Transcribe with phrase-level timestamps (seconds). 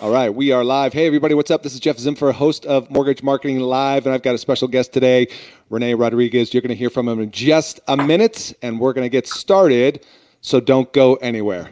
[0.00, 0.92] All right, we are live.
[0.92, 1.62] Hey, everybody, what's up?
[1.62, 4.92] This is Jeff Zimfer, host of Mortgage Marketing Live, and I've got a special guest
[4.92, 5.28] today,
[5.70, 6.52] René Rodriguez.
[6.52, 9.28] You're going to hear from him in just a minute, and we're going to get
[9.28, 10.04] started.
[10.40, 11.70] So don't go anywhere.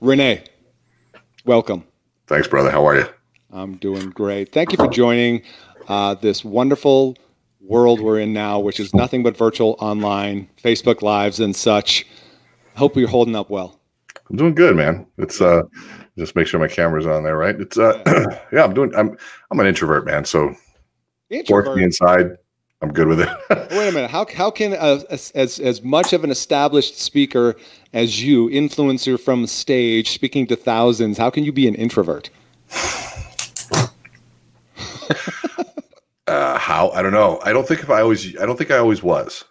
[0.00, 0.46] René,
[1.44, 1.84] welcome.
[2.26, 2.70] Thanks, brother.
[2.70, 3.06] How are you?
[3.50, 4.52] I'm doing great.
[4.52, 5.42] Thank you for joining
[5.88, 7.16] uh, this wonderful
[7.60, 12.06] world we're in now, which is nothing but virtual online, Facebook Lives and such.
[12.76, 13.80] Hope you're holding up well.
[14.30, 15.06] I'm doing good, man.
[15.16, 15.62] It's uh,
[16.16, 17.58] just make sure my camera's on there, right?
[17.58, 18.94] It's uh, yeah, yeah I'm doing.
[18.94, 19.16] I'm
[19.50, 20.24] I'm an introvert, man.
[20.24, 20.54] So
[21.30, 21.76] introvert.
[21.76, 22.36] the inside.
[22.80, 23.28] I'm good with it.
[23.70, 24.10] Wait a minute.
[24.10, 27.56] How how can uh, as as much of an established speaker
[27.92, 32.30] as you, influencer from stage, speaking to thousands, how can you be an introvert?
[36.28, 37.40] uh, how I don't know.
[37.42, 38.36] I don't think if I always.
[38.36, 39.44] I don't think I always was.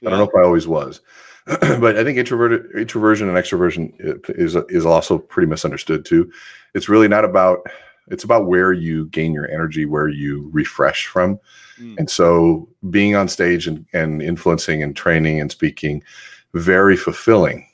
[0.00, 0.08] Yeah.
[0.08, 1.00] I don't know if I always was,
[1.46, 3.92] but I think introverted introversion and extroversion
[4.30, 6.30] is is also pretty misunderstood too.
[6.74, 7.66] It's really not about.
[8.08, 11.38] It's about where you gain your energy, where you refresh from,
[11.78, 11.96] mm.
[11.98, 16.02] and so being on stage and, and influencing and training and speaking,
[16.54, 17.66] very fulfilling.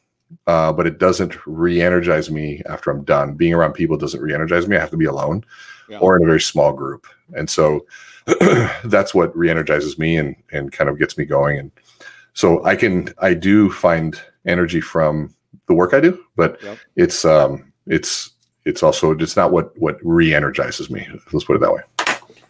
[0.47, 3.35] Uh, but it doesn't re-energize me after I'm done.
[3.35, 4.77] Being around people doesn't re-energize me.
[4.77, 5.45] I have to be alone
[5.89, 5.99] yeah.
[6.01, 7.87] or in a very small group, and so
[8.85, 11.71] that's what re-energizes me and and kind of gets me going and
[12.33, 15.35] so i can i do find energy from
[15.69, 16.79] the work i do but yep.
[16.97, 18.31] it's um it's
[18.65, 21.83] it's also it's not what what re-energizes me let's put it that way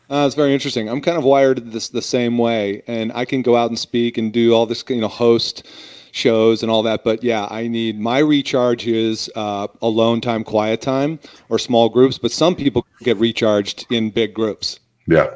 [0.09, 0.89] uh, it's very interesting.
[0.89, 4.17] I'm kind of wired this the same way, and I can go out and speak
[4.17, 5.67] and do all this, you know, host
[6.13, 7.03] shows and all that.
[7.03, 12.19] But yeah, I need my recharge is uh, alone time, quiet time, or small groups.
[12.19, 14.79] But some people get recharged in big groups.
[15.09, 15.35] Yeah,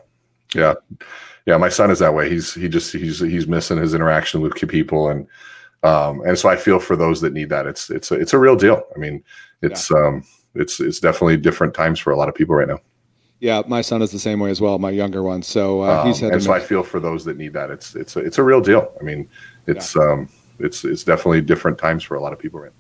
[0.55, 0.75] yeah,
[1.47, 1.56] yeah.
[1.56, 2.28] My son is that way.
[2.31, 5.27] He's he just he's he's missing his interaction with people, and
[5.83, 7.66] um, and so I feel for those that need that.
[7.66, 8.83] It's it's a, it's a real deal.
[8.94, 9.22] I mean,
[9.62, 9.99] it's yeah.
[9.99, 10.25] um,
[10.55, 12.81] it's it's definitely different times for a lot of people right now.
[13.41, 14.78] Yeah, my son is the same way as well.
[14.78, 17.55] My younger one, so uh, he's um, and so I feel for those that need
[17.55, 17.71] that.
[17.71, 18.93] It's it's a, it's a real deal.
[19.00, 19.28] I mean,
[19.66, 20.03] it's yeah.
[20.03, 20.28] um,
[20.59, 22.77] it's it's definitely different times for a lot of people right now.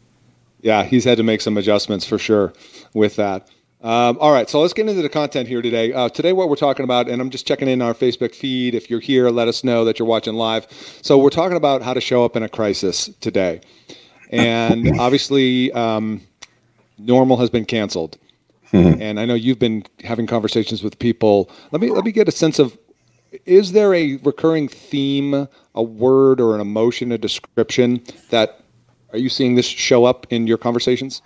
[0.60, 2.52] Yeah, he's had to make some adjustments for sure
[2.92, 3.48] with that.
[3.82, 5.90] Um, all right, so let's get into the content here today.
[5.94, 8.74] Uh, today, what we're talking about, and I'm just checking in our Facebook feed.
[8.74, 10.66] If you're here, let us know that you're watching live.
[11.00, 13.62] So we're talking about how to show up in a crisis today,
[14.28, 16.20] and obviously, um,
[16.98, 18.18] normal has been canceled.
[18.70, 19.00] Mm-hmm.
[19.00, 21.50] And I know you've been having conversations with people.
[21.72, 22.76] Let me let me get a sense of:
[23.46, 28.60] is there a recurring theme, a word or an emotion, a description that
[29.12, 31.22] are you seeing this show up in your conversations?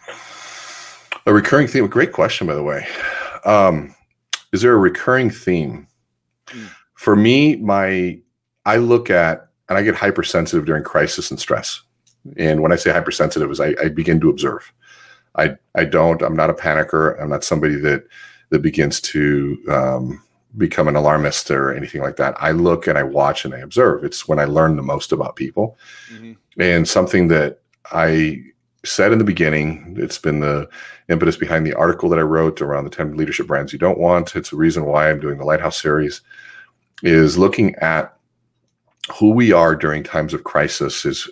[1.26, 1.86] A recurring theme.
[1.86, 2.86] Great question, by the way.
[3.44, 3.94] Um,
[4.52, 5.86] is there a recurring theme?
[6.48, 6.70] Mm.
[6.94, 8.18] For me, my
[8.66, 11.80] I look at and I get hypersensitive during crisis and stress.
[12.36, 14.72] And when I say hypersensitive, is I, I begin to observe.
[15.36, 16.22] I I don't.
[16.22, 17.20] I'm not a panicker.
[17.20, 18.06] I'm not somebody that
[18.50, 20.22] that begins to um,
[20.56, 22.36] become an alarmist or anything like that.
[22.40, 24.04] I look and I watch and I observe.
[24.04, 25.76] It's when I learn the most about people.
[26.12, 26.60] Mm-hmm.
[26.60, 27.60] And something that
[27.92, 28.44] I
[28.84, 30.68] said in the beginning, it's been the
[31.08, 34.36] impetus behind the article that I wrote around the 10 leadership brands you don't want.
[34.36, 36.20] It's a reason why I'm doing the Lighthouse series
[37.02, 38.16] is looking at
[39.18, 41.28] who we are during times of crisis is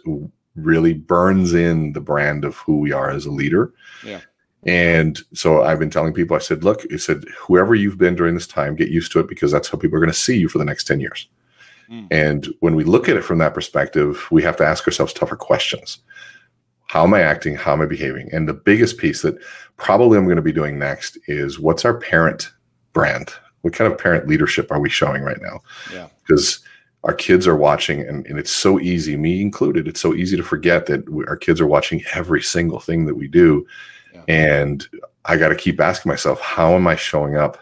[0.56, 3.72] really burns in the brand of who we are as a leader.
[4.04, 4.20] Yeah.
[4.64, 8.34] And so I've been telling people, I said, look, I said, whoever you've been during
[8.34, 10.48] this time, get used to it because that's how people are going to see you
[10.48, 11.28] for the next 10 years.
[11.90, 12.06] Mm.
[12.10, 15.36] And when we look at it from that perspective, we have to ask ourselves tougher
[15.36, 15.98] questions
[16.92, 17.54] How am I acting?
[17.54, 18.28] How am I behaving?
[18.34, 19.38] And the biggest piece that
[19.78, 22.52] probably I'm going to be doing next is what's our parent
[22.92, 23.32] brand?
[23.62, 25.62] What kind of parent leadership are we showing right now?
[25.90, 26.08] Yeah.
[26.20, 26.58] Because
[27.04, 30.42] our kids are watching, and, and it's so easy, me included, it's so easy to
[30.42, 33.66] forget that we, our kids are watching every single thing that we do.
[34.12, 34.24] Yeah.
[34.28, 34.86] And
[35.24, 37.56] I got to keep asking myself, how am I showing up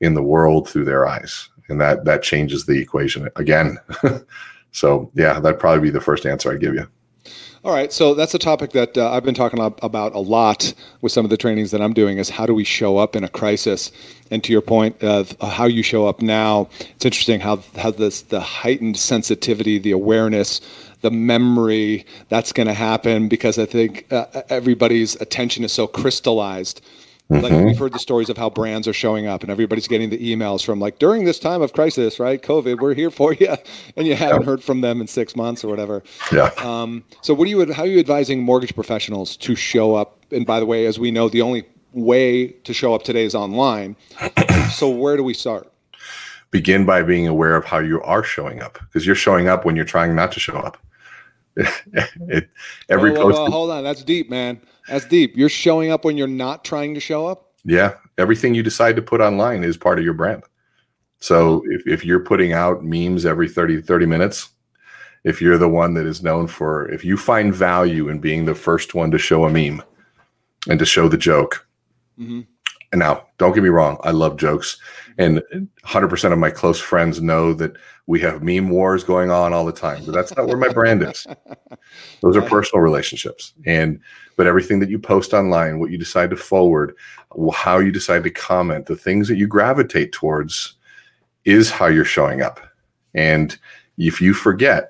[0.00, 1.50] in the world through their eyes?
[1.68, 3.76] And that that changes the equation again.
[4.72, 6.88] so yeah, that'd probably be the first answer I give you.
[7.64, 11.12] All right, so that's a topic that uh, I've been talking about a lot with
[11.12, 12.18] some of the trainings that I'm doing.
[12.18, 13.90] Is how do we show up in a crisis?
[14.30, 18.20] And to your point of how you show up now, it's interesting how how this
[18.20, 20.60] the heightened sensitivity, the awareness,
[21.00, 26.82] the memory that's going to happen because I think uh, everybody's attention is so crystallized
[27.30, 27.42] Mm-hmm.
[27.42, 30.18] Like we've heard the stories of how brands are showing up, and everybody's getting the
[30.18, 32.42] emails from like during this time of crisis, right?
[32.42, 33.56] COVID, we're here for you,
[33.96, 36.02] and you haven't heard from them in six months or whatever.
[36.30, 36.50] Yeah.
[36.58, 37.72] Um, so, what do you?
[37.72, 40.22] How are you advising mortgage professionals to show up?
[40.32, 43.34] And by the way, as we know, the only way to show up today is
[43.34, 43.96] online.
[44.70, 45.72] so, where do we start?
[46.50, 49.76] Begin by being aware of how you are showing up, because you're showing up when
[49.76, 50.76] you're trying not to show up.
[51.56, 52.50] it,
[52.90, 54.60] every whoa, whoa, whoa, hold on, that's deep, man.
[54.88, 55.36] That's deep.
[55.36, 57.52] You're showing up when you're not trying to show up.
[57.64, 60.42] Yeah, everything you decide to put online is part of your brand.
[61.20, 64.50] So if, if you're putting out memes every 30 30 minutes,
[65.24, 68.54] if you're the one that is known for if you find value in being the
[68.54, 69.82] first one to show a meme
[70.68, 71.66] and to show the joke.
[72.18, 72.40] Mm-hmm.
[72.94, 74.76] And now, don't get me wrong, I love jokes.
[75.18, 75.42] And
[75.84, 77.72] 100% of my close friends know that
[78.06, 81.02] we have meme wars going on all the time, but that's not where my brand
[81.02, 81.26] is.
[82.20, 83.52] Those are personal relationships.
[83.66, 83.98] And
[84.36, 86.94] but everything that you post online, what you decide to forward,
[87.52, 90.76] how you decide to comment, the things that you gravitate towards
[91.44, 92.60] is how you're showing up.
[93.12, 93.58] And
[93.98, 94.88] if you forget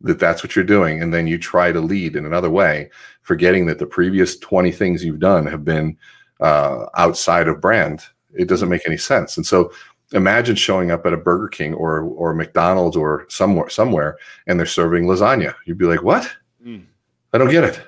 [0.00, 2.90] that that's what you're doing and then you try to lead in another way,
[3.22, 5.96] forgetting that the previous 20 things you've done have been
[6.40, 8.04] uh, outside of brand,
[8.34, 9.36] it doesn't make any sense.
[9.36, 9.72] And so
[10.12, 14.66] imagine showing up at a Burger King or or McDonald's or somewhere somewhere and they're
[14.66, 15.54] serving lasagna.
[15.66, 16.30] You'd be like, "What?
[16.64, 16.84] Mm.
[17.32, 17.80] I don't get it."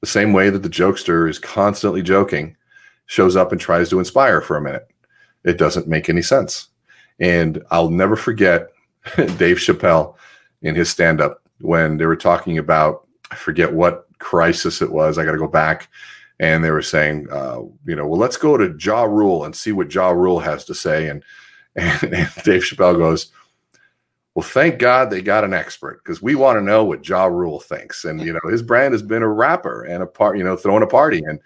[0.00, 2.56] The same way that the jokester is constantly joking,
[3.06, 4.88] shows up and tries to inspire for a minute.
[5.44, 6.68] It doesn't make any sense.
[7.20, 8.68] And I'll never forget
[9.16, 10.16] Dave Chappelle
[10.62, 15.18] in his stand up when they were talking about I forget what crisis it was.
[15.18, 15.88] I got to go back
[16.40, 19.72] and they were saying, uh, you know, well, let's go to Ja Rule and see
[19.72, 21.08] what Ja Rule has to say.
[21.08, 21.22] And,
[21.76, 23.32] and, and Dave Chappelle goes,
[24.34, 27.60] well, thank God they got an expert because we want to know what Ja Rule
[27.60, 28.04] thinks.
[28.04, 30.82] And you know, his brand has been a rapper and a part, you know, throwing
[30.82, 31.38] a party, and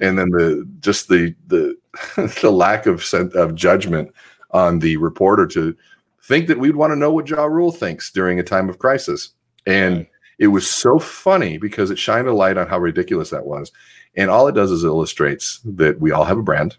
[0.00, 1.76] and then the just the the
[2.42, 4.12] the lack of of judgment
[4.50, 5.76] on the reporter to
[6.24, 9.30] think that we'd want to know what Ja Rule thinks during a time of crisis.
[9.66, 10.06] And
[10.38, 13.70] it was so funny because it shined a light on how ridiculous that was.
[14.16, 16.76] And all it does is it illustrates that we all have a brand.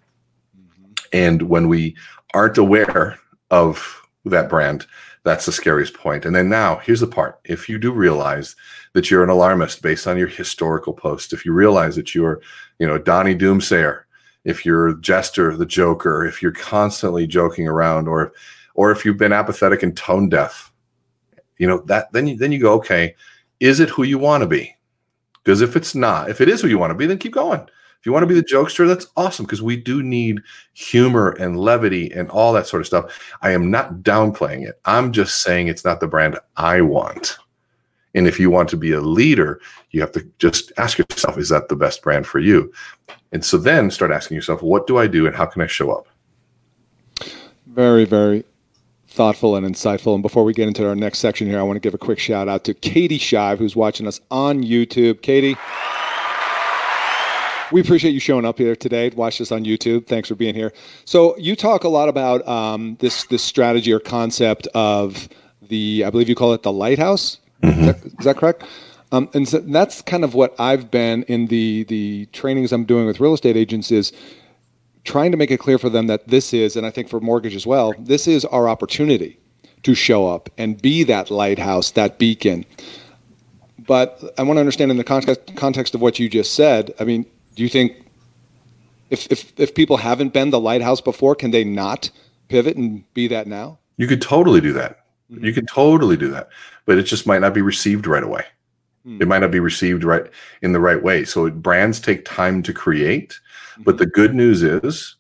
[0.57, 0.91] Mm-hmm.
[1.13, 1.95] And when we
[2.33, 3.19] aren't aware
[3.49, 4.85] of that brand,
[5.23, 6.25] that's the scariest point.
[6.25, 7.39] And then now, here's the part.
[7.45, 8.55] If you do realize
[8.93, 12.41] that you're an alarmist based on your historical post, if you realize that you're,
[12.79, 14.03] you know, Donnie Doomsayer,
[14.43, 18.33] if you're Jester, the Joker, if you're constantly joking around, or
[18.75, 20.73] or if you've been apathetic and tone deaf,
[21.57, 23.15] you know, that then you, then you go, okay,
[23.59, 24.75] is it who you want to be?
[25.43, 27.61] Because if it's not, if it is who you want to be, then keep going.
[27.61, 30.41] If you want to be the jokester, that's awesome because we do need
[30.73, 33.17] humor and levity and all that sort of stuff.
[33.41, 34.79] I am not downplaying it.
[34.83, 37.37] I'm just saying it's not the brand I want.
[38.15, 39.59] And if you want to be a leader,
[39.91, 42.71] you have to just ask yourself, is that the best brand for you?
[43.31, 45.91] And so then start asking yourself, what do I do and how can I show
[45.91, 46.07] up?
[47.67, 48.43] Very, very
[49.13, 50.15] thoughtful and insightful.
[50.15, 52.17] And before we get into our next section here, I want to give a quick
[52.17, 55.21] shout out to Katie Shive, who's watching us on YouTube.
[55.21, 55.55] Katie,
[57.71, 59.11] we appreciate you showing up here today.
[59.11, 60.07] Watch this on YouTube.
[60.07, 60.73] Thanks for being here.
[61.05, 65.29] So you talk a lot about um, this this strategy or concept of
[65.61, 67.37] the, I believe you call it the lighthouse.
[67.61, 67.79] Mm-hmm.
[67.79, 68.63] Is, that, is, that correct?
[69.11, 73.05] Um, and so that's kind of what I've been in the the trainings I'm doing
[73.05, 74.11] with real estate agents is
[75.03, 77.55] trying to make it clear for them that this is, and I think for mortgage
[77.55, 79.37] as well, this is our opportunity
[79.83, 82.65] to show up and be that lighthouse, that beacon.
[83.79, 86.93] But I want to understand in the context, context of what you just said.
[86.99, 88.05] I mean, do you think
[89.09, 92.09] if, if if people haven't been the lighthouse before, can they not
[92.47, 93.77] pivot and be that now?
[93.97, 95.05] You could totally do that.
[95.31, 95.45] Mm-hmm.
[95.45, 96.49] You could totally do that,
[96.85, 98.45] but it just might not be received right away.
[99.05, 99.21] Mm-hmm.
[99.21, 100.25] It might not be received right
[100.61, 101.25] in the right way.
[101.25, 103.39] So brands take time to create,
[103.79, 105.15] but the good news is,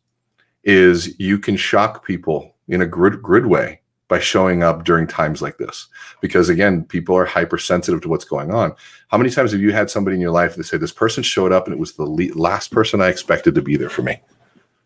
[0.63, 5.41] is you can shock people in a grid, grid way by showing up during times
[5.41, 5.87] like this.
[6.21, 8.75] Because again, people are hypersensitive to what's going on.
[9.07, 11.51] How many times have you had somebody in your life that say, This person showed
[11.51, 14.21] up and it was the le- last person I expected to be there for me?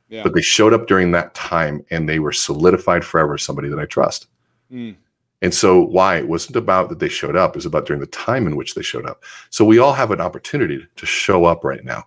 [0.10, 0.24] Yeah.
[0.24, 3.86] But they showed up during that time and they were solidified forever somebody that I
[3.86, 4.28] trust.
[4.72, 4.96] Mm.
[5.42, 6.18] And so, why?
[6.18, 8.82] It wasn't about that they showed up, was about during the time in which they
[8.82, 9.24] showed up.
[9.50, 12.06] So, we all have an opportunity to show up right now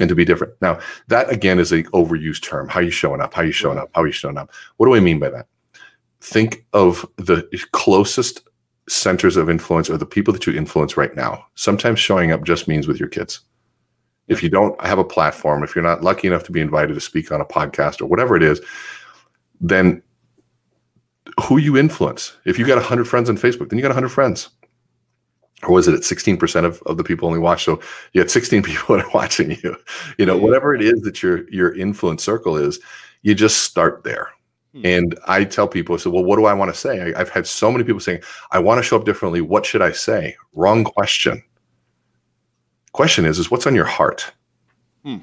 [0.00, 0.54] and to be different.
[0.60, 2.68] Now, that again is a overused term.
[2.68, 3.34] How you showing up?
[3.34, 3.90] How you showing up?
[3.94, 4.50] How you showing up?
[4.76, 5.46] What do I mean by that?
[6.20, 8.48] Think of the closest
[8.88, 11.46] centers of influence or the people that you influence right now.
[11.54, 13.40] Sometimes showing up just means with your kids.
[14.26, 17.00] If you don't have a platform, if you're not lucky enough to be invited to
[17.00, 18.60] speak on a podcast or whatever it is,
[19.60, 20.02] then
[21.42, 22.36] who you influence.
[22.44, 24.48] If you got 100 friends on Facebook, then you got 100 friends.
[25.62, 27.64] Or was it at 16% of, of the people only watch?
[27.64, 27.80] So
[28.12, 29.76] you had 16 people that are watching you.
[30.18, 32.80] You know, whatever it is that your your influence circle is,
[33.22, 34.30] you just start there.
[34.74, 34.84] Hmm.
[34.84, 37.00] And I tell people, I said, well, what do I want to say?
[37.14, 39.40] I, I've had so many people saying, I want to show up differently.
[39.40, 40.36] What should I say?
[40.54, 41.42] Wrong question.
[42.92, 44.32] Question is, is what's on your heart?
[45.04, 45.18] Hmm.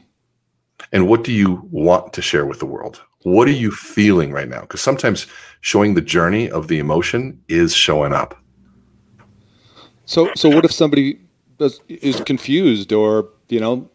[0.92, 3.02] And what do you want to share with the world?
[3.24, 4.62] What are you feeling right now?
[4.62, 5.28] Because sometimes
[5.62, 8.40] showing the journey of the emotion is showing up.
[10.05, 11.20] So, so what if somebody
[11.62, 13.89] does, is confused or you know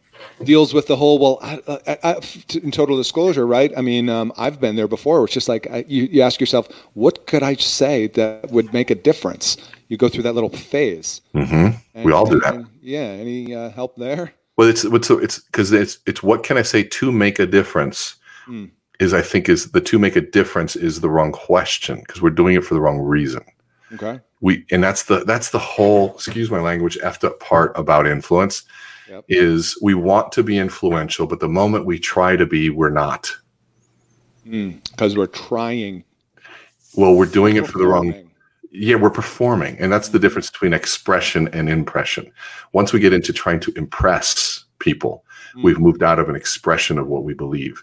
[0.44, 2.20] deals with the whole well I, I, I,
[2.62, 3.72] in total disclosure right?
[3.76, 7.26] I mean um, i've been there before it's just like you, you ask yourself what
[7.26, 9.56] could i say that would make a difference?
[9.88, 11.20] You go through that little phase.
[11.34, 11.78] Mm-hmm.
[11.94, 12.54] and, we all do that.
[12.54, 14.32] and, yeah any uh, help there?
[14.56, 18.16] Well it's it's it's because it's it's what can i say to make a difference
[18.48, 18.70] mm.
[19.00, 22.30] is i think is the to make a difference is the wrong question because we're
[22.30, 23.44] doing it for the wrong reason
[23.94, 24.20] okay.
[24.40, 28.64] We and that's the that's the whole excuse my language effed up part about influence
[29.08, 29.24] yep.
[29.28, 33.34] is we want to be influential but the moment we try to be we're not.
[34.44, 36.04] Because mm, we're trying.
[36.94, 38.30] Well we're doing it for the wrong
[38.70, 42.30] yeah we're performing and that's the difference between expression and impression.
[42.72, 45.24] Once we get into trying to impress people
[45.56, 45.62] mm.
[45.62, 47.82] we've moved out of an expression of what we believe.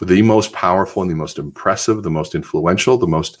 [0.00, 3.38] The most powerful and the most impressive the most influential the most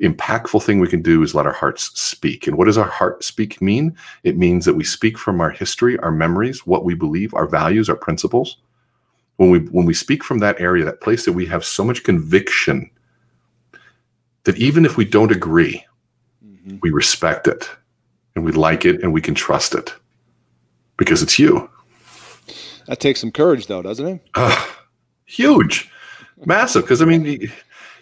[0.00, 2.46] impactful thing we can do is let our hearts speak.
[2.46, 3.96] And what does our heart speak mean?
[4.24, 7.88] It means that we speak from our history, our memories, what we believe, our values,
[7.88, 8.56] our principles.
[9.36, 12.04] When we when we speak from that area, that place that we have so much
[12.04, 12.90] conviction
[14.44, 15.84] that even if we don't agree,
[16.44, 16.78] mm-hmm.
[16.82, 17.68] we respect it
[18.34, 19.94] and we like it and we can trust it
[20.96, 21.70] because it's you.
[22.86, 24.20] That takes some courage though, doesn't it?
[24.34, 24.66] Uh,
[25.24, 25.90] huge.
[26.44, 26.82] Massive.
[26.82, 27.50] Because I mean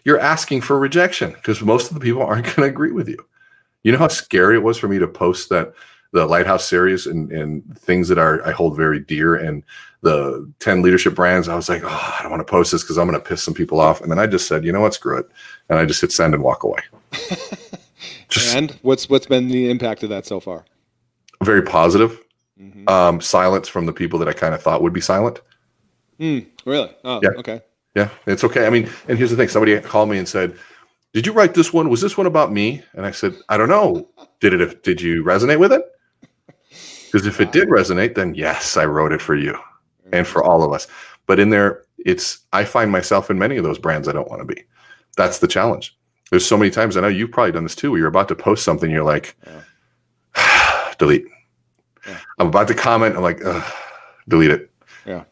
[0.05, 3.19] you're asking for rejection because most of the people aren't going to agree with you.
[3.83, 5.73] You know how scary it was for me to post that
[6.12, 9.62] the Lighthouse series and, and things that are I hold very dear and
[10.02, 11.49] the 10 leadership brands.
[11.49, 13.43] I was like, oh, I don't want to post this because I'm going to piss
[13.43, 14.00] some people off.
[14.00, 15.28] And then I just said, you know what, screw it.
[15.69, 16.81] And I just hit send and walk away.
[18.28, 20.64] just, and what's what's been the impact of that so far?
[21.43, 22.21] Very positive.
[22.61, 22.88] Mm-hmm.
[22.88, 25.40] Um, silence from the people that I kind of thought would be silent.
[26.19, 26.90] Mm, really?
[27.05, 27.31] Oh, yeah.
[27.37, 27.61] okay.
[27.95, 28.66] Yeah, it's okay.
[28.66, 30.57] I mean, and here's the thing: somebody called me and said,
[31.12, 31.88] "Did you write this one?
[31.88, 34.09] Was this one about me?" And I said, "I don't know.
[34.40, 34.83] Did it?
[34.83, 35.83] Did you resonate with it?
[37.11, 40.11] Because if it did resonate, then yes, I wrote it for you mm.
[40.12, 40.87] and for all of us.
[41.26, 44.40] But in there, it's I find myself in many of those brands I don't want
[44.42, 44.64] to be.
[45.16, 45.97] That's the challenge.
[46.30, 47.90] There's so many times I know you've probably done this too.
[47.90, 49.37] Where you're about to post something, you're like,
[50.37, 50.95] yeah.
[50.99, 51.25] delete.
[52.07, 52.18] Yeah.
[52.38, 53.16] I'm about to comment.
[53.16, 53.40] I'm like,
[54.28, 54.71] delete it.
[55.07, 55.25] Yeah.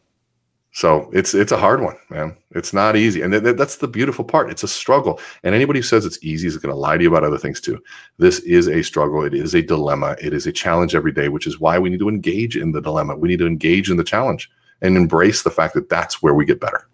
[0.77, 2.37] So it's it's a hard one, man.
[2.51, 4.51] It's not easy, and th- that's the beautiful part.
[4.51, 7.09] It's a struggle, and anybody who says it's easy is going to lie to you
[7.09, 7.83] about other things too.
[8.19, 9.25] This is a struggle.
[9.25, 10.17] It is a dilemma.
[10.21, 12.83] It is a challenge every day, which is why we need to engage in the
[12.83, 13.17] dilemma.
[13.17, 14.51] We need to engage in the challenge
[14.83, 16.87] and embrace the fact that that's where we get better.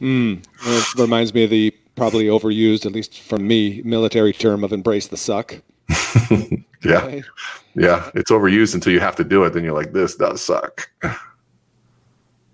[0.00, 4.72] Mm, it reminds me of the probably overused, at least from me, military term of
[4.72, 5.60] "embrace the suck."
[6.82, 7.24] yeah, right?
[7.74, 9.50] yeah, it's overused until you have to do it.
[9.50, 10.88] Then you're like, "This does suck."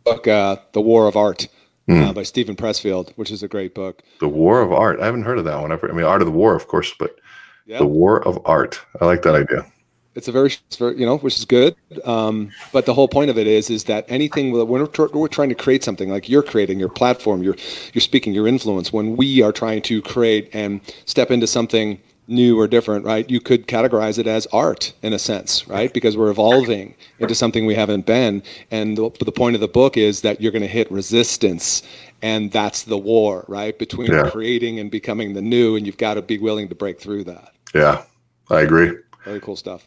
[0.04, 1.49] book, uh, The War of Art.
[1.88, 2.11] Mm.
[2.11, 4.02] Uh, by Steven Pressfield, which is a great book.
[4.21, 5.00] The War of Art.
[5.00, 5.73] I haven't heard of that one.
[5.73, 7.19] I've heard, I mean, Art of the War, of course, but
[7.66, 8.80] The War of Art.
[9.00, 9.66] I like that idea.
[10.14, 11.75] It's a very, you know, which is good.
[12.04, 15.49] Um, but the whole point of it is, is that anything when we're, we're trying
[15.49, 17.57] to create something like you're creating your platform, you're
[17.92, 18.92] you're speaking your influence.
[18.92, 23.28] When we are trying to create and step into something new or different, right?
[23.28, 25.92] You could categorize it as art in a sense, right?
[25.92, 28.42] Because we're evolving into something we haven't been.
[28.70, 31.82] And the, the point of the book is that you're going to hit resistance.
[32.22, 33.78] And that's the war, right?
[33.78, 34.30] Between yeah.
[34.30, 35.76] creating and becoming the new.
[35.76, 37.52] And you've got to be willing to break through that.
[37.75, 38.04] Yeah,
[38.49, 38.92] I agree.
[39.25, 39.87] Very cool stuff.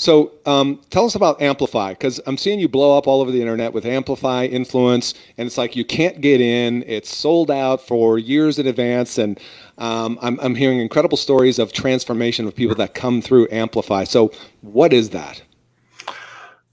[0.00, 3.42] So um, tell us about Amplify because I'm seeing you blow up all over the
[3.42, 6.84] internet with Amplify Influence, and it's like you can't get in.
[6.86, 9.38] It's sold out for years in advance, and
[9.76, 14.04] um, I'm, I'm hearing incredible stories of transformation of people that come through Amplify.
[14.04, 15.42] So what is that?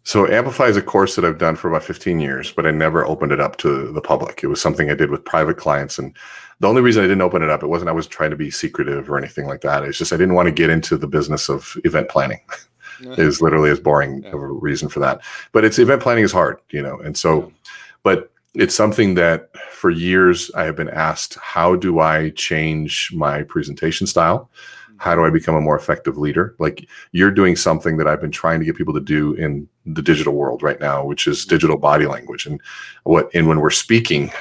[0.04, 3.06] So Amplify is a course that I've done for about 15 years, but I never
[3.06, 4.42] opened it up to the public.
[4.42, 6.00] It was something I did with private clients.
[6.00, 6.16] And
[6.62, 8.52] the only reason I didn't open it up, it wasn't I was trying to be
[8.52, 9.84] secretive or anything like that.
[9.84, 12.40] It's just I didn't want to get into the business of event planning.
[13.18, 14.30] is literally as boring yeah.
[14.30, 15.22] of a reason for that.
[15.52, 17.50] But it's event planning is hard, you know, and so, yeah.
[18.04, 23.44] but it's something that for years I have been asked, how do I change my
[23.44, 24.50] presentation style?
[24.98, 26.56] How do I become a more effective leader?
[26.58, 30.02] Like you're doing something that I've been trying to get people to do in the
[30.02, 32.48] digital world right now, which is digital body language.
[32.48, 32.60] And
[33.04, 34.32] what, and when we're speaking,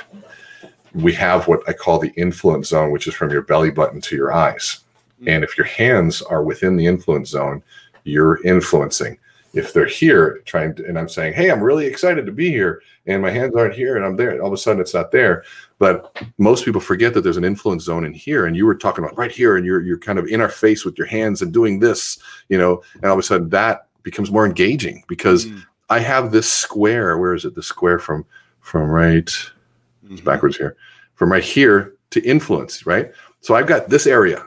[0.94, 4.16] we have what I call the influence zone, which is from your belly button to
[4.16, 4.80] your eyes.
[5.20, 5.28] Mm-hmm.
[5.28, 7.62] And if your hands are within the influence zone,
[8.06, 9.18] you're influencing.
[9.54, 12.82] If they're here trying to, and I'm saying, hey, I'm really excited to be here,
[13.06, 15.44] and my hands aren't here, and I'm there, all of a sudden it's not there.
[15.78, 19.02] But most people forget that there's an influence zone in here, and you were talking
[19.02, 21.54] about right here, and you're you're kind of in our face with your hands and
[21.54, 25.62] doing this, you know, and all of a sudden that becomes more engaging because mm.
[25.88, 27.16] I have this square.
[27.16, 27.54] Where is it?
[27.54, 28.26] The square from
[28.60, 30.12] from right, mm-hmm.
[30.12, 30.76] it's backwards here,
[31.14, 33.10] from right here to influence, right?
[33.40, 34.45] So I've got this area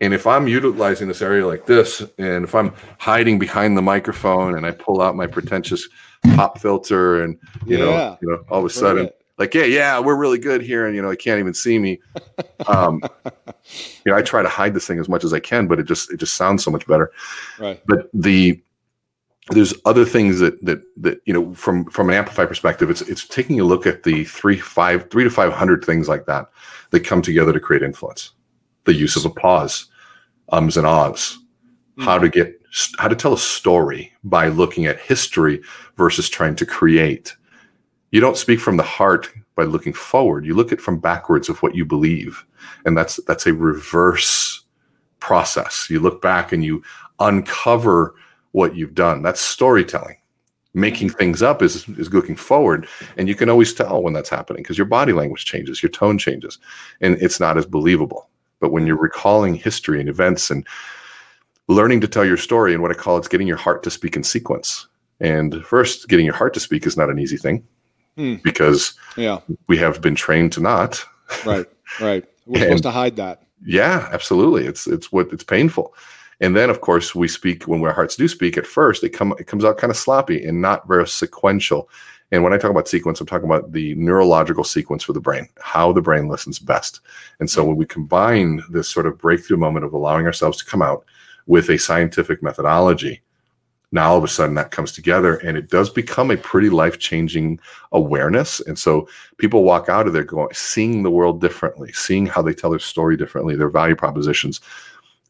[0.00, 4.56] and if I'm utilizing this area like this, and if I'm hiding behind the microphone
[4.56, 5.88] and I pull out my pretentious
[6.34, 7.84] pop filter and you yeah.
[7.84, 10.94] know, you know, all of a sudden, like, yeah, yeah, we're really good here, and
[10.94, 12.00] you know, I can't even see me.
[12.66, 13.02] Um,
[14.04, 15.84] you know, I try to hide this thing as much as I can, but it
[15.84, 17.10] just it just sounds so much better.
[17.58, 17.82] Right.
[17.86, 18.62] But the
[19.48, 23.26] there's other things that that that you know from from an amplify perspective, it's it's
[23.26, 26.50] taking a look at the three five three to five hundred things like that
[26.90, 28.32] that come together to create influence.
[28.84, 29.86] The use of a pause,
[30.50, 31.38] ums and ahs,
[31.98, 32.04] mm-hmm.
[32.04, 32.60] how to get
[32.98, 35.60] how to tell a story by looking at history
[35.96, 37.34] versus trying to create.
[38.12, 40.46] You don't speak from the heart by looking forward.
[40.46, 42.44] You look at from backwards of what you believe,
[42.84, 44.62] and that's that's a reverse
[45.18, 45.88] process.
[45.90, 46.82] You look back and you
[47.18, 48.14] uncover
[48.52, 49.22] what you've done.
[49.22, 50.16] That's storytelling.
[50.72, 51.18] Making mm-hmm.
[51.18, 54.78] things up is is looking forward, and you can always tell when that's happening because
[54.78, 56.58] your body language changes, your tone changes,
[57.00, 58.29] and it's not as believable.
[58.60, 60.66] But when you're recalling history and events and
[61.68, 64.16] learning to tell your story, and what I call it's getting your heart to speak
[64.16, 64.86] in sequence.
[65.20, 67.66] And first, getting your heart to speak is not an easy thing
[68.16, 68.36] hmm.
[68.42, 69.40] because yeah.
[69.66, 71.04] we have been trained to not.
[71.44, 71.66] Right,
[72.00, 72.24] right.
[72.46, 73.42] We're and, supposed to hide that.
[73.64, 74.66] Yeah, absolutely.
[74.66, 75.94] It's it's what it's painful.
[76.40, 78.56] And then, of course, we speak when our hearts do speak.
[78.56, 81.90] At first, it come it comes out kind of sloppy and not very sequential.
[82.32, 85.48] And when I talk about sequence, I'm talking about the neurological sequence for the brain,
[85.60, 87.00] how the brain listens best.
[87.40, 90.82] And so when we combine this sort of breakthrough moment of allowing ourselves to come
[90.82, 91.04] out
[91.46, 93.20] with a scientific methodology,
[93.92, 97.58] now all of a sudden that comes together and it does become a pretty life-changing
[97.90, 98.60] awareness.
[98.60, 102.54] And so people walk out of there going, seeing the world differently, seeing how they
[102.54, 104.60] tell their story differently, their value propositions,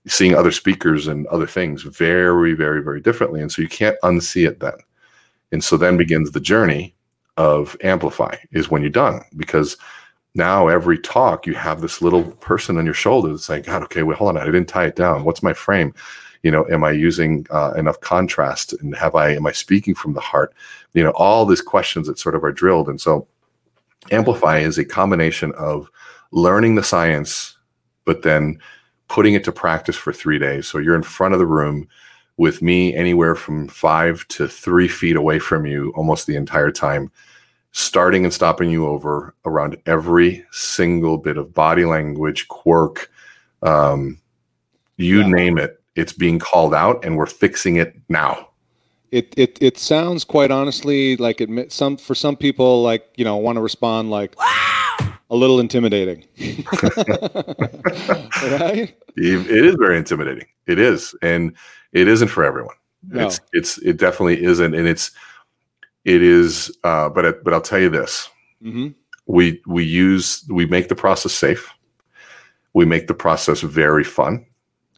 [0.06, 3.40] seeing other speakers and other things very, very, very differently.
[3.40, 4.74] And so you can't unsee it then.
[5.52, 6.94] And so then begins the journey
[7.36, 9.76] of amplify is when you're done because
[10.34, 14.02] now every talk you have this little person on your shoulder that's like, God, okay,
[14.02, 15.24] wait, hold on, I didn't tie it down.
[15.24, 15.92] What's my frame?
[16.42, 20.14] You know, am I using uh, enough contrast and have I, am I speaking from
[20.14, 20.54] the heart?
[20.94, 22.88] You know, all these questions that sort of are drilled.
[22.88, 23.26] And so
[24.10, 25.90] amplify is a combination of
[26.32, 27.56] learning the science,
[28.04, 28.58] but then
[29.08, 30.68] putting it to practice for three days.
[30.68, 31.88] So you're in front of the room
[32.40, 37.12] with me anywhere from five to three feet away from you almost the entire time,
[37.72, 43.10] starting and stopping you over around every single bit of body language, quirk,
[43.62, 44.18] um,
[44.96, 45.28] you yeah.
[45.28, 45.82] name it.
[45.96, 48.48] It's being called out, and we're fixing it now.
[49.10, 53.36] It it it sounds quite honestly like it some for some people like you know
[53.36, 55.12] want to respond like wow!
[55.28, 56.54] a little intimidating, right?
[59.16, 60.46] It is very intimidating.
[60.66, 61.54] It is, and
[61.92, 62.76] it isn't for everyone.
[63.08, 63.26] No.
[63.26, 65.10] It's it's it definitely isn't, and it's
[66.04, 66.76] it is.
[66.84, 68.28] Uh, but it, but I'll tell you this:
[68.62, 68.88] mm-hmm.
[69.26, 71.72] we we use we make the process safe.
[72.74, 74.46] We make the process very fun.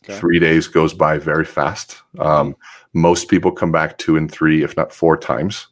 [0.05, 0.19] Okay.
[0.19, 2.03] Three days goes by very fast.
[2.19, 2.57] Um,
[2.93, 5.69] most people come back two and three, if not four times,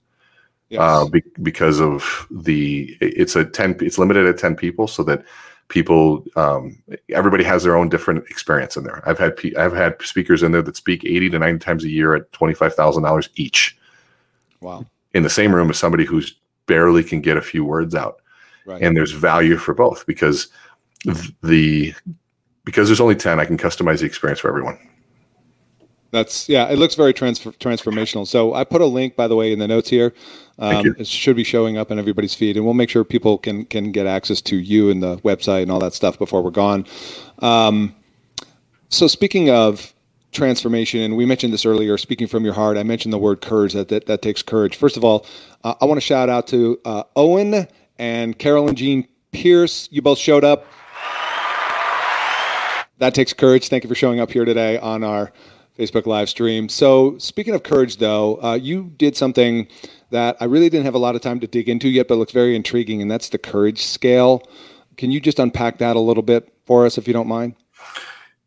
[0.69, 0.81] yes.
[0.81, 2.97] uh, be, because of the.
[3.01, 3.77] It's a ten.
[3.81, 5.25] It's limited at ten people, so that
[5.71, 9.03] people um, everybody has their own different experience in there.
[9.09, 12.15] I've had i've had speakers in there that speak 80 to 90 times a year
[12.15, 13.79] at $25000 each.
[14.61, 14.85] Wow.
[15.15, 18.17] In the same room as somebody who's barely can get a few words out.
[18.67, 18.83] Right.
[18.83, 20.49] and there's value for both because
[21.43, 21.95] the
[22.65, 24.79] because there's only 10 i can customize the experience for everyone
[26.11, 26.69] That's yeah.
[26.69, 28.27] It looks very transfer, transformational.
[28.27, 30.13] So I put a link, by the way, in the notes here.
[30.59, 33.65] Um, it should be showing up in everybody's feed, and we'll make sure people can
[33.65, 36.85] can get access to you and the website and all that stuff before we're gone.
[37.39, 37.95] Um,
[38.89, 39.95] so speaking of
[40.33, 41.97] transformation, and we mentioned this earlier.
[41.97, 43.73] Speaking from your heart, I mentioned the word courage.
[43.73, 44.77] That that, that takes courage.
[44.77, 45.27] First of all,
[45.65, 47.67] uh, I want to shout out to uh, Owen
[47.99, 49.89] and Carolyn Jean Pierce.
[49.91, 50.67] You both showed up.
[52.99, 53.69] That takes courage.
[53.69, 55.33] Thank you for showing up here today on our
[55.81, 56.69] Facebook live stream.
[56.69, 59.67] So, speaking of courage, though, uh, you did something
[60.11, 62.33] that I really didn't have a lot of time to dig into yet, but looks
[62.33, 64.43] very intriguing, and that's the courage scale.
[64.97, 67.55] Can you just unpack that a little bit for us, if you don't mind?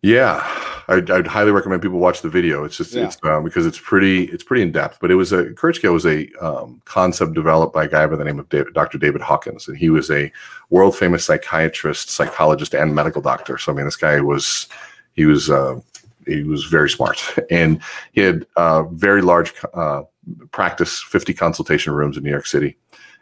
[0.04, 0.46] Yeah,
[0.89, 2.63] I'd, I'd highly recommend people watch the video.
[2.65, 3.06] It's just yeah.
[3.06, 5.00] it's um, because it's pretty it's pretty in depth.
[5.02, 8.17] But it was a courage scale was a um, concept developed by a guy by
[8.17, 8.98] the name of David, Dr.
[8.98, 10.32] David Hawkins, and he was a
[10.69, 13.58] world famous psychiatrist, psychologist, and medical doctor.
[13.58, 14.67] So I mean, this guy was
[15.13, 15.80] he was uh,
[16.27, 17.81] he was very smart, and
[18.12, 20.03] he had uh, very large uh,
[20.51, 22.77] practice, fifty consultation rooms in New York City,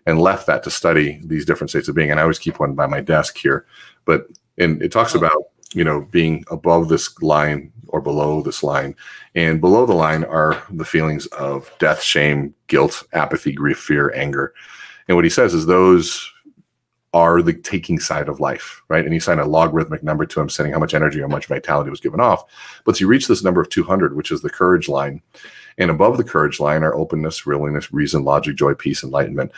[0.06, 2.12] and left that to study these different states of being.
[2.12, 3.66] And I always keep one by my desk here,
[4.06, 5.20] but and it talks oh.
[5.20, 8.96] about you know, being above this line or below this line.
[9.36, 14.54] And below the line are the feelings of death, shame, guilt, apathy, grief, fear, anger.
[15.08, 16.32] And what he says is those
[17.14, 19.04] are the taking side of life, right?
[19.04, 21.90] And you signed a logarithmic number to him saying how much energy, how much vitality
[21.90, 22.46] was given off.
[22.86, 25.22] But you reach this number of 200, which is the courage line.
[25.78, 29.52] And above the courage line are openness, willingness, reason, logic, joy, peace, enlightenment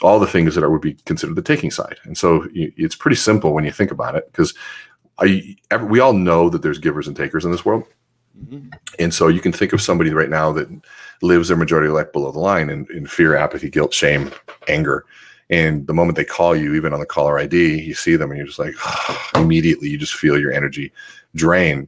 [0.00, 1.96] all the things that are, would be considered the taking side.
[2.04, 4.54] And so it's pretty simple when you think about it, because
[5.20, 7.84] we all know that there's givers and takers in this world.
[8.36, 8.70] Mm-hmm.
[8.98, 10.68] And so you can think of somebody right now that
[11.20, 14.32] lives their majority life below the line in, in fear, apathy, guilt, shame,
[14.66, 15.04] anger.
[15.52, 18.38] And the moment they call you, even on the caller ID, you see them and
[18.38, 18.74] you're just like,
[19.34, 20.90] immediately you just feel your energy
[21.34, 21.86] drain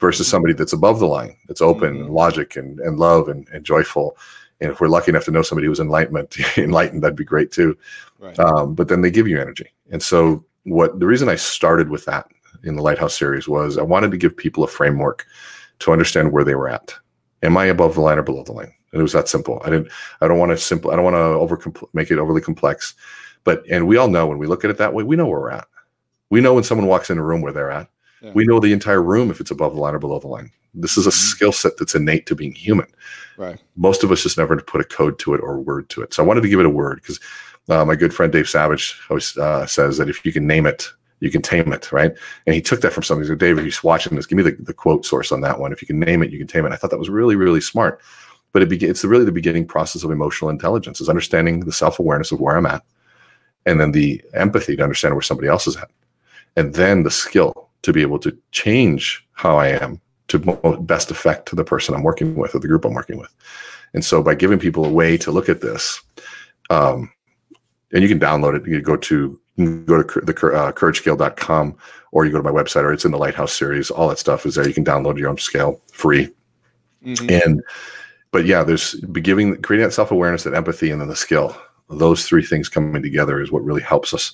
[0.00, 2.04] versus somebody that's above the line, that's open mm-hmm.
[2.04, 4.16] and logic and, and love and, and joyful.
[4.62, 7.76] And if we're lucky enough to know somebody who's enlightenment, enlightened, that'd be great too.
[8.18, 8.38] Right.
[8.38, 9.70] Um, but then they give you energy.
[9.90, 12.26] And so what the reason I started with that
[12.64, 15.26] in the Lighthouse series was I wanted to give people a framework
[15.80, 16.94] to understand where they were at.
[17.42, 18.72] Am I above the line or below the line?
[18.92, 19.62] And it was that simple.
[19.64, 19.88] I didn't.
[20.20, 20.90] I don't want to simple.
[20.90, 21.60] I don't want to over
[21.94, 22.94] make it overly complex.
[23.44, 25.40] But and we all know when we look at it that way, we know where
[25.40, 25.66] we're at.
[26.30, 27.88] We know when someone walks in a room where they're at.
[28.20, 28.32] Yeah.
[28.34, 30.50] We know the entire room if it's above the line or below the line.
[30.74, 31.16] This is a mm-hmm.
[31.16, 32.86] skill set that's innate to being human.
[33.36, 33.60] Right.
[33.76, 36.14] Most of us just never put a code to it or a word to it.
[36.14, 37.20] So I wanted to give it a word because
[37.68, 40.88] uh, my good friend Dave Savage always uh, says that if you can name it,
[41.20, 42.12] you can tame it, right?
[42.46, 43.22] And he took that from something.
[43.22, 44.26] He said, David, he's watching this.
[44.26, 45.72] Give me the, the quote source on that one.
[45.72, 46.72] If you can name it, you can tame it.
[46.72, 48.00] I thought that was really, really smart.
[48.52, 51.98] But it be, it's really the beginning process of emotional intelligence is understanding the self
[51.98, 52.82] awareness of where I'm at,
[53.66, 55.90] and then the empathy to understand where somebody else is at,
[56.56, 60.38] and then the skill to be able to change how I am to
[60.80, 63.34] best effect the person I'm working with or the group I'm working with.
[63.94, 66.00] And so by giving people a way to look at this,
[66.70, 67.12] um,
[67.92, 71.76] and you can download it, you go to you can go to the uh, couragescale.com
[72.10, 73.90] or you go to my website or it's in the Lighthouse series.
[73.90, 74.66] All that stuff is there.
[74.66, 76.30] You can download your own scale free.
[77.04, 77.30] Mm-hmm.
[77.30, 77.62] And,
[78.32, 81.56] but yeah, there's giving, creating that self awareness, that empathy, and then the skill.
[81.88, 84.32] Those three things coming together is what really helps us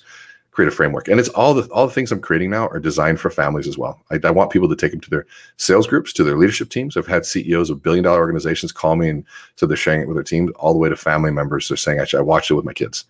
[0.51, 1.07] create a framework.
[1.07, 3.77] And it's all the all the things I'm creating now are designed for families as
[3.77, 4.01] well.
[4.11, 5.25] I, I, want people to take them to their
[5.57, 6.97] sales groups, to their leadership teams.
[6.97, 9.25] I've had CEOs of billion dollar organizations call me and
[9.57, 11.67] so they're sharing it with their teams, all the way to family members.
[11.67, 13.05] They're saying, I, I watched it with my kids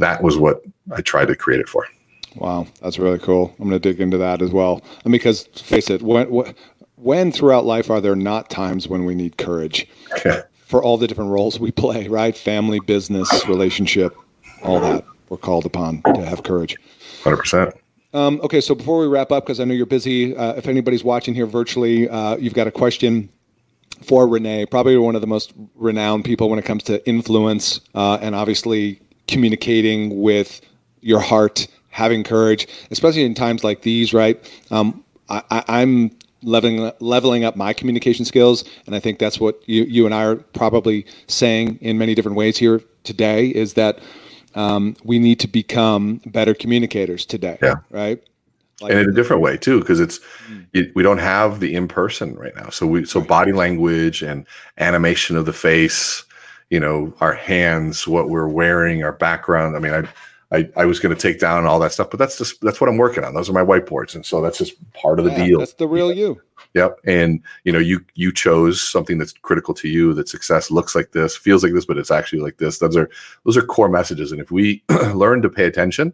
[0.00, 1.86] that was what I tried to create it for.
[2.36, 3.54] Wow, that's really cool.
[3.58, 4.82] I'm going to dig into that as well.
[5.04, 6.54] And because face it, when
[7.00, 9.88] when throughout life are there not times when we need courage
[10.66, 12.36] for all the different roles we play, right?
[12.36, 14.14] Family, business, relationship,
[14.62, 16.76] all that we're called upon to have courage.
[17.22, 17.74] Hundred percent.
[18.12, 21.04] Um, okay, so before we wrap up, because I know you're busy, uh, if anybody's
[21.04, 23.28] watching here virtually, uh, you've got a question
[24.02, 28.18] for René, probably one of the most renowned people when it comes to influence uh,
[28.20, 30.60] and obviously communicating with
[31.00, 34.50] your heart, having courage, especially in times like these, right?
[34.70, 36.10] Um, I, am
[36.42, 40.24] leveling leveling up my communication skills, and I think that's what you you and I
[40.24, 43.48] are probably saying in many different ways here today.
[43.48, 44.00] Is that
[44.54, 47.76] um, we need to become better communicators today, yeah.
[47.90, 48.22] right?
[48.80, 50.66] Like, and in a different way too, because it's mm.
[50.72, 52.70] it, we don't have the in person right now.
[52.70, 54.46] So we so body language and
[54.78, 56.24] animation of the face
[56.70, 60.08] you know our hands what we're wearing our background i mean i
[60.52, 62.88] i, I was going to take down all that stuff but that's just that's what
[62.88, 63.34] i'm working on.
[63.34, 65.58] Those are my whiteboards and so that's just part of the yeah, deal.
[65.58, 66.40] that's the real you.
[66.74, 70.94] Yep and you know you you chose something that's critical to you that success looks
[70.94, 72.78] like this feels like this but it's actually like this.
[72.78, 73.10] Those are
[73.44, 74.82] those are core messages and if we
[75.14, 76.12] learn to pay attention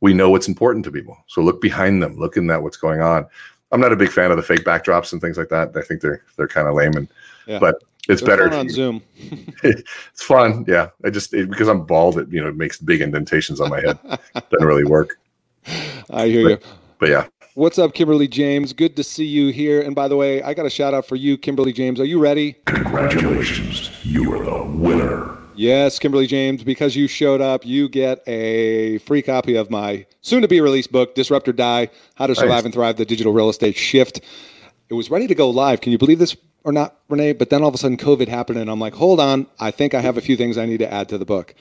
[0.00, 1.16] we know what's important to people.
[1.28, 3.26] So look behind them look in that what's going on.
[3.72, 5.76] I'm not a big fan of the fake backdrops and things like that.
[5.76, 7.08] I think they're they're kind of lame and
[7.46, 7.58] Yeah.
[7.58, 9.02] but it's They're better fun on Zoom.
[9.62, 10.64] it's fun.
[10.68, 10.90] Yeah.
[11.04, 13.80] I just it, because I'm bald, it you know it makes big indentations on my
[13.80, 13.98] head.
[14.34, 15.18] Doesn't really work.
[16.10, 16.58] I hear you.
[16.98, 17.26] But yeah,
[17.56, 18.72] What's up, Kimberly James?
[18.72, 19.80] Good to see you here.
[19.80, 22.00] And by the way, I got a shout out for you, Kimberly James.
[22.00, 22.54] Are you ready?
[22.64, 25.38] Congratulations, you are the winner.
[25.54, 30.42] Yes, Kimberly James, because you showed up, you get a free copy of my soon
[30.42, 32.64] to be released book, Disrupt or Die How to Survive Nice.
[32.64, 34.20] and Thrive the Digital Real Estate Shift.
[34.88, 35.80] It was ready to go live.
[35.80, 37.36] Can you believe this or not, René?
[37.36, 39.46] But then all of a sudden, COVID happened, and I'm like, hold on.
[39.60, 41.54] I think I have a few things I need to add to the book.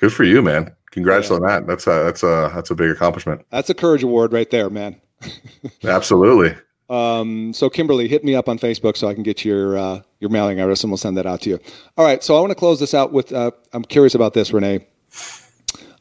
[0.00, 0.74] good for you, man.
[0.90, 1.66] Congrats on that.
[1.66, 3.44] That's a that's a that's a big accomplishment.
[3.50, 5.00] That's a courage award right there, man.
[5.84, 6.56] Absolutely.
[6.90, 10.30] Um, so Kimberly, hit me up on Facebook so I can get your uh, your
[10.30, 11.60] mailing address and we'll send that out to you.
[11.96, 12.24] All right.
[12.24, 13.32] So I want to close this out with.
[13.32, 14.84] Uh, I'm curious about this, René.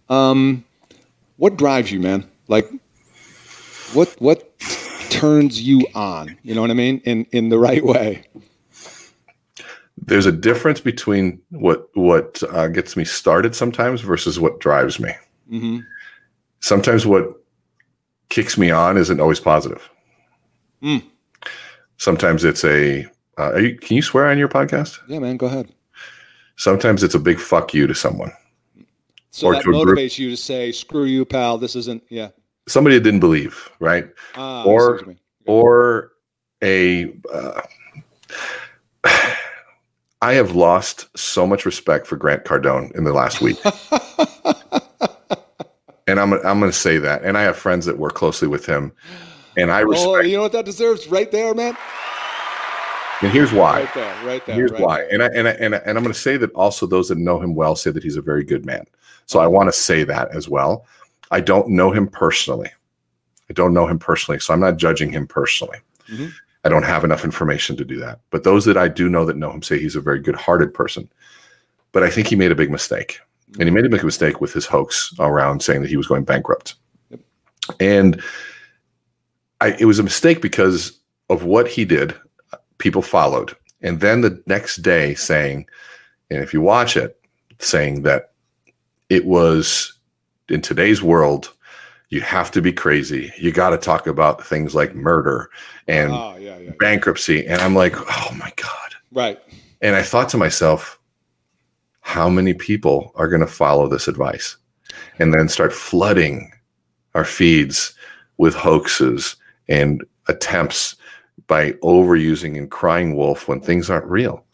[0.10, 0.64] Um,
[1.36, 2.26] what drives you, man?
[2.48, 2.70] Like,
[3.94, 4.58] what what
[5.10, 6.38] turns you on?
[6.44, 7.02] You know what I mean?
[7.04, 8.24] In in the right way.
[10.08, 15.12] There's a difference between what what uh, gets me started sometimes versus what drives me.
[15.50, 15.80] hmm
[16.62, 17.28] Sometimes what
[18.30, 19.88] kicks me on isn't always positive.
[20.82, 21.04] Mm.
[21.98, 23.06] Sometimes it's a.
[23.38, 24.98] Uh, are you, can you swear on your podcast?
[25.08, 25.38] Yeah, man.
[25.38, 25.72] Go ahead.
[26.56, 28.32] Sometimes it's a big fuck you to someone.
[29.30, 31.58] So Or that to a group- motivates you to say, "Screw you, pal.
[31.60, 32.30] This isn't." Yeah.
[32.68, 34.06] Somebody that didn't believe, right?
[34.36, 35.20] See Or- what you mean.
[35.46, 36.12] or
[36.64, 37.62] a uh,
[40.22, 43.58] I have lost so much respect for Grant Cardone in the last week.
[46.08, 47.24] and I'm I'm going to say that.
[47.24, 48.94] And I have friends that work closely with him
[49.58, 51.76] and I respect oh, you know what that deserves right there, man.
[53.22, 53.82] and here's why.
[53.82, 54.26] Right there.
[54.26, 54.56] Right there.
[54.56, 54.98] Here's right why.
[54.98, 55.14] there.
[55.14, 57.18] And I, and I, and I, and I'm going to say that also those that
[57.18, 58.86] know him well say that he's a very good man.
[59.26, 60.86] So I want to say that as well.
[61.32, 62.70] I don't know him personally.
[63.50, 65.80] I don't know him personally, so I'm not judging him personally.
[66.08, 66.32] Mhm.
[66.68, 68.20] I don't have enough information to do that.
[68.30, 71.10] But those that I do know that know him say he's a very good-hearted person.
[71.94, 73.20] But I think he made a big mistake.
[73.54, 76.26] And he made a big mistake with his hoax around saying that he was going
[76.26, 76.76] bankrupt.
[77.10, 77.22] Yep.
[77.80, 78.22] And
[79.62, 81.00] I, it was a mistake because
[81.30, 82.14] of what he did.
[82.80, 83.56] People followed.
[83.82, 85.68] And then the next day saying,
[86.30, 87.18] and if you watch it,
[87.60, 88.34] saying that
[89.10, 89.94] it was
[90.50, 91.54] in today's world,
[92.10, 93.32] you have to be crazy.
[93.38, 95.50] You got to talk about things like murder
[95.88, 97.46] and Oh, yeah, yeah, bankruptcy.
[97.46, 98.96] And I'm like, oh my God.
[99.12, 99.40] Right.
[99.82, 101.00] And I thought to myself,
[102.02, 104.56] how many people are going to follow this advice
[105.20, 106.52] and then start flooding
[107.14, 107.94] our feeds
[108.38, 109.36] with hoaxes
[109.68, 110.96] and attempts
[111.48, 114.46] by overusing and crying wolf when things aren't real?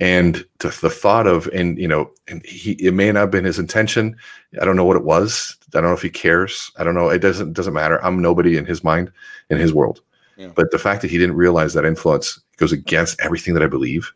[0.00, 3.44] And to the thought of, and you know, and he, it may not have been
[3.44, 4.16] his intention.
[4.60, 5.56] I don't know what it was.
[5.74, 6.70] I don't know if he cares.
[6.78, 7.08] I don't know.
[7.08, 8.04] It doesn't doesn't matter.
[8.04, 9.10] I'm nobody in his mind,
[9.50, 10.00] in his world.
[10.36, 10.50] Yeah.
[10.54, 14.12] But the fact that he didn't realize that influence goes against everything that I believe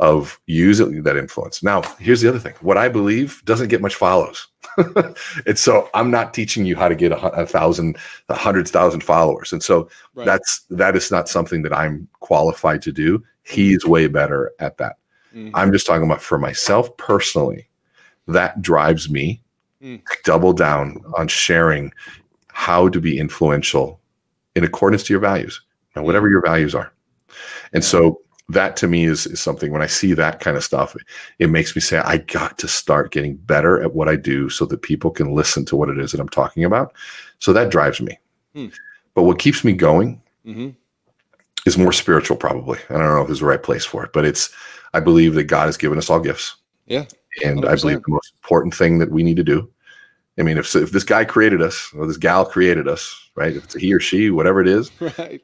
[0.00, 1.62] of using that influence.
[1.62, 2.54] Now, here's the other thing.
[2.62, 4.48] What I believe doesn't get much follows.
[5.46, 7.98] and so I'm not teaching you how to get a, a thousand,
[8.30, 9.52] a hundred thousand followers.
[9.52, 10.24] And so Right.
[10.24, 13.22] that's, that is not something that I'm qualified to do.
[13.50, 14.96] He's way better at that.
[15.34, 15.50] Mhm.
[15.54, 17.68] I'm just talking about for myself personally,
[18.26, 19.42] that drives me
[19.82, 20.04] Mm.
[20.04, 21.90] to double down on sharing
[22.48, 23.98] how to be influential
[24.54, 25.58] in accordance to your values
[25.94, 26.92] and whatever your values are.
[27.72, 27.88] And Yeah.
[27.88, 30.94] so that to me is, is something when I see that kind of stuff,
[31.38, 34.66] it makes me say, I got to start getting better at what I do so
[34.66, 36.92] that people can listen to what it is that I'm talking about.
[37.38, 38.18] So that drives me.
[38.54, 38.66] Hmm.
[39.14, 40.74] But what keeps me going Mhm.
[41.66, 42.78] Is more spiritual, probably.
[42.88, 44.50] I don't know if it's the right place for it, but it's,
[44.94, 46.56] I believe that God has given us all gifts.
[46.86, 47.04] Yeah.
[47.44, 49.70] And I believe the most important thing that we need to do.
[50.38, 53.54] I mean, if, if this guy created us or this gal created us, right?
[53.54, 55.42] If it's a he or she, whatever it is, Right.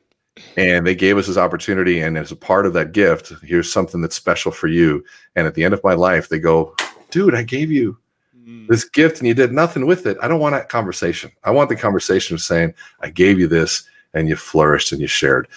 [0.56, 4.00] and they gave us this opportunity, and as a part of that gift, here's something
[4.00, 5.04] that's special for you.
[5.36, 6.74] And at the end of my life, they go,
[7.10, 7.98] dude, I gave you
[8.46, 8.68] Mm.
[8.68, 10.16] this gift and you did nothing with it.
[10.22, 11.32] I don't want that conversation.
[11.42, 13.82] I want the conversation of saying, I gave you this
[14.14, 15.48] and you flourished and you shared.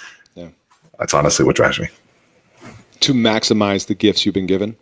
[1.00, 1.88] That's honestly what drives me.
[3.00, 4.76] To maximize the gifts you've been given.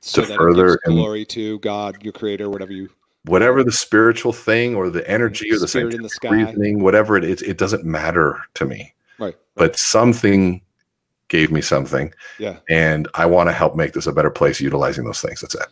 [0.00, 2.90] So To further it gives and- glory to God, your creator, whatever you
[3.26, 6.28] Whatever the spiritual thing or the energy or the Spirit in the sky.
[6.28, 8.92] reasoning, whatever it is, it doesn't matter to me.
[9.18, 9.34] Right.
[9.54, 10.60] But something
[11.28, 12.56] gave me something, Yeah.
[12.68, 15.40] and I want to help make this a better place utilizing those things.
[15.40, 15.66] That's it.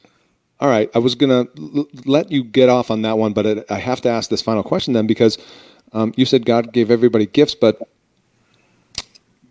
[0.60, 0.90] All right.
[0.94, 4.00] I was going to let you get off on that one, but it, I have
[4.02, 5.36] to ask this final question then because
[5.92, 7.86] um, you said God gave everybody gifts, but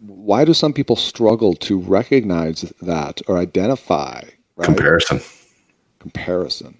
[0.01, 4.23] why do some people struggle to recognize that or identify
[4.55, 4.65] right?
[4.65, 5.21] Comparison.
[5.99, 6.77] comparison?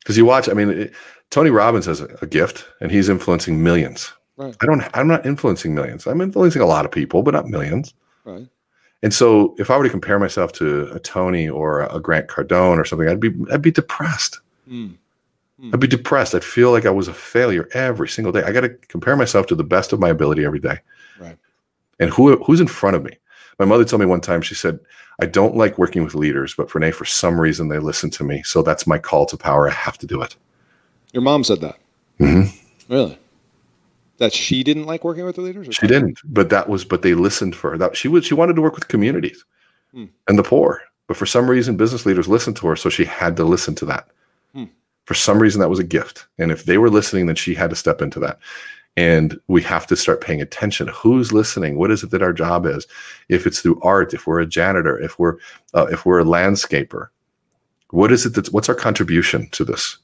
[0.00, 0.92] Because you watch, I mean, it,
[1.30, 4.12] Tony Robbins has a, a gift and he's influencing millions.
[4.36, 4.56] Right.
[4.62, 4.82] I don't.
[4.94, 6.06] I'm not influencing millions.
[6.06, 7.92] I'm influencing a lot of people, but not millions.
[8.24, 8.48] Right.
[9.02, 12.78] And so, if I were to compare myself to a Tony or a Grant Cardone
[12.78, 14.40] or something, I'd be I'd be depressed.
[14.68, 14.96] Mm.
[15.72, 16.34] I'd be depressed.
[16.34, 18.42] I'd feel like I was a failure every single day.
[18.42, 20.78] I got to compare myself to the best of my ability every day.
[21.20, 21.38] Right.
[22.02, 23.12] And who who's in front of me?
[23.60, 24.42] My mother told me one time.
[24.42, 24.80] She said,
[25.20, 28.42] "I don't like working with leaders, but René, for some reason, they listen to me.
[28.42, 29.68] So that's my call to power.
[29.68, 30.34] I have to do it."
[31.12, 31.78] Your mom said that.
[32.18, 32.92] Mm-hmm.
[32.92, 33.18] Really?
[34.18, 35.68] That she didn't like working with the leaders.
[35.70, 36.84] she didn't, but that was.
[36.84, 37.78] But they listened for her.
[37.78, 38.26] That she was.
[38.26, 39.44] She wanted to work with communities
[39.94, 40.06] hmm.
[40.26, 40.82] and the poor.
[41.06, 43.84] But for some reason, business leaders listened to her, so she had to listen to
[43.86, 44.08] that.
[44.54, 44.64] Hmm.
[45.04, 47.70] For some reason, that was a gift, and if they were listening, then she had
[47.70, 48.40] to step into that
[48.96, 50.88] and we have to start paying attention.
[50.88, 51.76] Who's listening?
[51.76, 52.86] What is it that our job is?
[53.28, 55.38] If it's through art if we're a janitor if we're
[55.74, 57.08] uh, if we're a landscaper
[57.90, 59.98] what is it that's what's our contribution to this?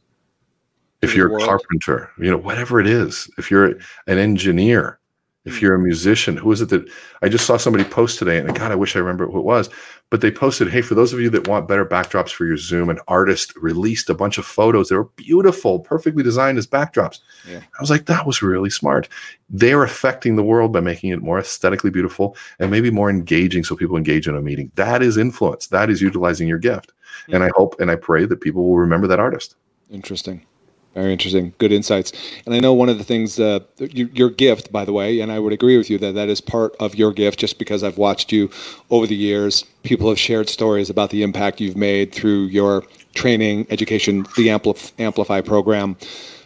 [1.00, 3.66] If you're a carpenter you know whatever it is if you're
[4.06, 4.98] an engineer
[5.44, 5.64] if hmm.
[5.64, 6.88] you're a musician, who is it that
[7.22, 8.38] I just saw somebody post today?
[8.38, 9.70] And God, I wish I remember who it was.
[10.10, 12.88] But they posted, "Hey, for those of you that want better backdrops for your Zoom,
[12.88, 14.88] an artist released a bunch of photos.
[14.88, 17.58] They were beautiful, perfectly designed as backdrops." Yeah.
[17.60, 19.08] I was like, "That was really smart."
[19.50, 23.76] They're affecting the world by making it more aesthetically beautiful and maybe more engaging, so
[23.76, 24.72] people engage in a meeting.
[24.76, 25.66] That is influence.
[25.66, 26.92] That is utilizing your gift.
[27.30, 29.56] And I hope and I pray that people will remember that artist.
[29.90, 30.46] Interesting.
[30.94, 31.54] Very interesting.
[31.58, 32.12] Good insights.
[32.44, 35.30] And I know one of the things, uh, you, your gift, by the way, and
[35.30, 37.98] I would agree with you that that is part of your gift just because I've
[37.98, 38.50] watched you
[38.90, 39.64] over the years.
[39.82, 44.92] People have shared stories about the impact you've made through your training, education, the Ampli-
[44.98, 45.96] Amplify program.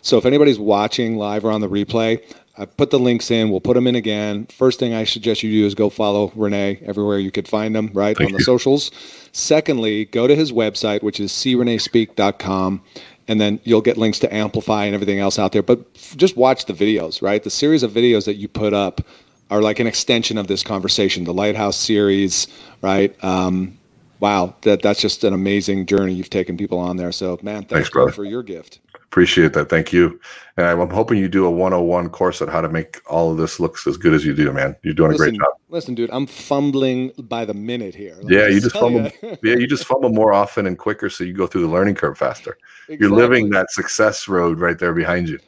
[0.02, 2.20] So if anybody's watching live or on the replay,
[2.59, 3.50] I put the links in.
[3.50, 4.46] We'll put them in again.
[4.46, 7.90] First thing I suggest you do is go follow René everywhere you could find him,
[7.94, 8.38] right, Thank on you.
[8.38, 8.90] the socials.
[9.33, 12.83] Secondly, go to his website, which is crenespeak.com
[13.33, 15.62] and then you'll get links to Amplify and everything else out there.
[15.62, 17.42] But just watch the videos, right?
[17.42, 19.01] The series of videos that you put up
[19.51, 21.25] are like an extension of this conversation.
[21.25, 22.47] The Lighthouse series,
[22.83, 23.12] right?
[23.25, 23.79] Um,
[24.21, 27.11] wow, that that's just an amazing journey you've taken people on there.
[27.11, 28.81] So, man, thanks, thanks for your gift.
[29.12, 29.68] Appreciate that.
[29.68, 30.18] Thank you.
[30.57, 33.61] And I'm hoping you do a 101 course on how to make all of this
[33.61, 34.75] looks as good as you do, man.
[34.83, 35.51] You're doing listen, a great job.
[35.68, 38.18] Listen, dude, I'm fumbling by the minute here.
[38.22, 39.11] yeah, you just fumble.
[39.22, 39.37] You.
[39.42, 42.16] yeah, you just fumble more often and quicker, so you go through the learning curve
[42.16, 42.57] faster.
[42.88, 43.07] Exactly.
[43.07, 45.38] You're living that success road right there behind you.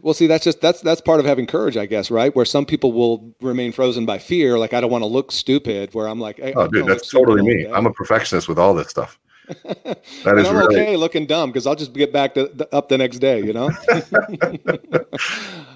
[0.00, 2.36] Well, see, that's just that's that's part of having courage, I guess, right?
[2.36, 5.94] Where some people will remain frozen by fear, like I don't want to look stupid.
[5.94, 7.66] Where I'm like, hey, oh, dude, that's totally me.
[7.72, 9.18] I'm a perfectionist with all this stuff.
[10.24, 10.80] That is I'm really...
[10.80, 13.42] okay looking dumb because I'll just get back to the, up the next day.
[13.42, 14.06] You know, That's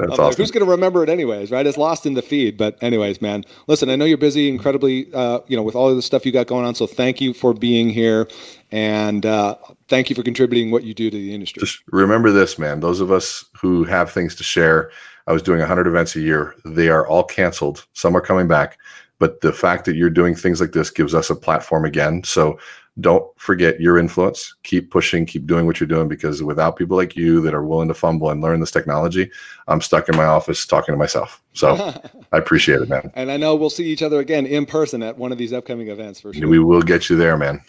[0.00, 0.24] awesome.
[0.24, 1.66] Like, who's going to remember it anyways, right?
[1.66, 2.56] It's lost in the feed.
[2.56, 5.96] But anyways, man, listen, I know you're busy, incredibly, uh, you know, with all of
[5.96, 6.74] the stuff you got going on.
[6.74, 8.28] So thank you for being here,
[8.70, 9.56] and uh,
[9.88, 11.60] thank you for contributing what you do to the industry.
[11.60, 12.80] Just remember this, man.
[12.80, 14.90] Those of us who have things to share.
[15.26, 16.54] I was doing 100 events a year.
[16.64, 17.86] They are all canceled.
[17.92, 18.78] Some are coming back
[19.18, 22.56] but the fact that you're doing things like this gives us a platform again so
[23.00, 24.54] don't forget your influence.
[24.62, 27.88] Keep pushing, keep doing what you're doing because without people like you that are willing
[27.88, 29.30] to fumble and learn this technology,
[29.68, 31.42] I'm stuck in my office talking to myself.
[31.52, 31.74] So
[32.32, 33.10] I appreciate it, man.
[33.14, 35.88] And I know we'll see each other again in person at one of these upcoming
[35.88, 36.48] events for sure.
[36.48, 37.60] We will get you there, man.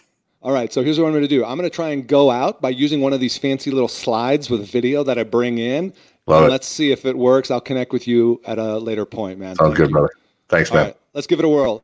[0.42, 1.44] All right, so here's what I'm going to do.
[1.44, 4.50] I'm going to try and go out by using one of these fancy little slides
[4.50, 5.94] with video that I bring in.
[6.28, 6.52] Love and it.
[6.52, 7.52] Let's see if it works.
[7.52, 9.58] I'll connect with you at a later point, man.
[9.58, 9.94] Sounds Thank good, you.
[9.94, 10.10] brother.
[10.48, 10.94] Thanks, man.
[11.14, 11.84] let's give it a whirl.